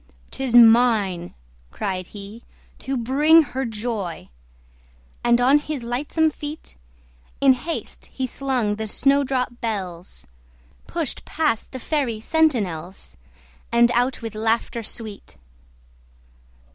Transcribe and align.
"'Tis 0.31 0.55
mine," 0.55 1.35
cried 1.69 2.07
he, 2.07 2.41
"to 2.79 2.97
bring 2.97 3.43
her 3.43 3.65
joy!" 3.65 4.29
And 5.23 5.39
on 5.39 5.59
his 5.59 5.83
lightsome 5.83 6.31
feet 6.31 6.75
In 7.39 7.53
haste 7.53 8.07
he 8.07 8.25
slung 8.25 8.77
the 8.77 8.87
snowdrop 8.87 9.61
bells, 9.61 10.25
Pushed 10.87 11.23
past 11.23 11.71
the 11.71 11.79
Fairy 11.79 12.19
sentinels, 12.19 13.15
And 13.71 13.91
out 13.91 14.23
with 14.23 14.33
laughter 14.33 14.81
sweet. 14.81 15.37